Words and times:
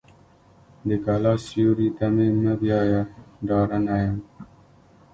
د 0.87 0.89
کلا 1.05 1.33
سیوري 1.45 1.89
ته 1.97 2.05
مې 2.13 2.27
مه 2.41 2.53
بیایه 2.61 3.01
ډارنه 3.47 3.95
یم. 4.03 4.17